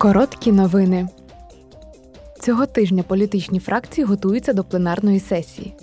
Короткі 0.00 0.52
новини. 0.52 1.08
Цього 2.40 2.66
тижня 2.66 3.02
політичні 3.02 3.58
фракції 3.58 4.04
готуються 4.04 4.52
до 4.52 4.64
пленарної 4.64 5.20
сесії. 5.20 5.74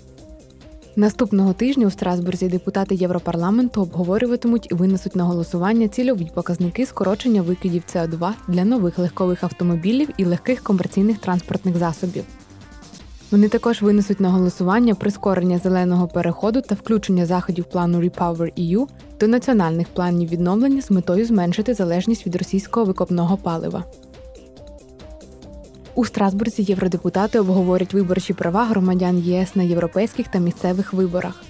Наступного 0.96 1.52
тижня 1.52 1.86
у 1.86 1.90
Страсбурзі 1.90 2.48
депутати 2.48 2.94
Європарламенту 2.94 3.82
обговорюватимуть 3.82 4.68
і 4.70 4.74
винесуть 4.74 5.16
на 5.16 5.24
голосування 5.24 5.88
цільові 5.88 6.30
показники 6.34 6.86
скорочення 6.86 7.42
викидів 7.42 7.82
СО2 7.94 8.32
для 8.48 8.64
нових 8.64 8.98
легкових 8.98 9.44
автомобілів 9.44 10.08
і 10.16 10.24
легких 10.24 10.62
комерційних 10.62 11.18
транспортних 11.18 11.76
засобів. 11.76 12.24
Вони 13.30 13.48
також 13.48 13.82
винесуть 13.82 14.20
на 14.20 14.30
голосування 14.30 14.94
прискорення 14.94 15.58
зеленого 15.58 16.08
переходу 16.08 16.60
та 16.60 16.74
включення 16.74 17.26
заходів 17.26 17.64
плану 17.64 18.00
Repower 18.00 18.58
EU 18.58 18.86
до 19.20 19.28
національних 19.28 19.88
планів 19.88 20.28
відновлення 20.28 20.82
з 20.82 20.90
метою 20.90 21.24
зменшити 21.24 21.74
залежність 21.74 22.26
від 22.26 22.36
російського 22.36 22.86
викопного 22.86 23.36
палива. 23.36 23.84
У 25.98 26.04
Страсбурзі 26.04 26.62
євродепутати 26.62 27.40
обговорять 27.40 27.94
виборчі 27.94 28.34
права 28.34 28.64
громадян 28.64 29.18
ЄС 29.18 29.56
на 29.56 29.62
європейських 29.62 30.28
та 30.28 30.38
місцевих 30.38 30.92
виборах. 30.92 31.42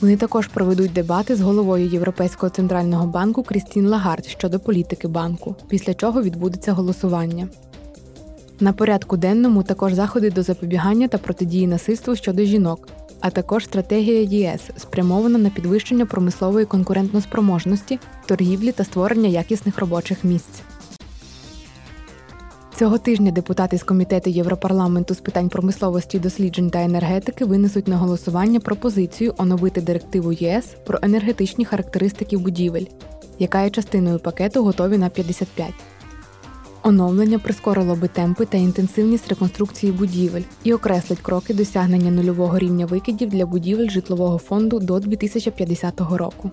Вони 0.00 0.16
також 0.16 0.46
проведуть 0.46 0.92
дебати 0.92 1.36
з 1.36 1.40
головою 1.40 1.86
Європейського 1.86 2.50
центрального 2.50 3.06
банку 3.06 3.42
Крістін 3.42 3.88
Лагард 3.88 4.26
щодо 4.26 4.60
політики 4.60 5.08
банку, 5.08 5.54
після 5.68 5.94
чого 5.94 6.22
відбудеться 6.22 6.72
голосування. 6.72 7.48
На 8.60 8.72
порядку 8.72 9.16
денному 9.16 9.62
також 9.62 9.92
заходи 9.92 10.30
до 10.30 10.42
запобігання 10.42 11.08
та 11.08 11.18
протидії 11.18 11.66
насильству 11.66 12.16
щодо 12.16 12.44
жінок, 12.44 12.88
а 13.20 13.30
також 13.30 13.64
стратегія 13.64 14.20
ЄС, 14.22 14.60
спрямована 14.76 15.38
на 15.38 15.50
підвищення 15.50 16.06
промислової 16.06 16.66
конкурентноспроможності, 16.66 17.98
торгівлі 18.26 18.72
та 18.72 18.84
створення 18.84 19.28
якісних 19.28 19.78
робочих 19.78 20.24
місць. 20.24 20.62
Цього 22.78 22.98
тижня 22.98 23.30
депутати 23.30 23.78
з 23.78 23.82
комітету 23.82 24.30
Європарламенту 24.30 25.14
з 25.14 25.20
питань 25.20 25.48
промисловості, 25.48 26.18
досліджень 26.18 26.70
та 26.70 26.82
енергетики 26.82 27.44
винесуть 27.44 27.88
на 27.88 27.96
голосування 27.96 28.60
пропозицію 28.60 29.34
оновити 29.38 29.80
директиву 29.80 30.32
ЄС 30.32 30.76
про 30.86 30.98
енергетичні 31.02 31.64
характеристики 31.64 32.36
будівель, 32.36 32.84
яка 33.38 33.62
є 33.62 33.70
частиною 33.70 34.18
пакету 34.18 34.64
готові 34.64 34.98
на 34.98 35.08
55. 35.08 35.70
Оновлення 36.82 37.38
прискорило 37.38 37.96
би 37.96 38.08
темпи 38.08 38.44
та 38.44 38.58
інтенсивність 38.58 39.28
реконструкції 39.28 39.92
будівель 39.92 40.42
і 40.64 40.74
окреслить 40.74 41.20
кроки 41.20 41.54
досягнення 41.54 42.10
нульового 42.10 42.58
рівня 42.58 42.86
викидів 42.86 43.28
для 43.28 43.46
будівель 43.46 43.88
житлового 43.88 44.38
фонду 44.38 44.78
до 44.78 45.00
2050 45.00 46.00
року. 46.00 46.50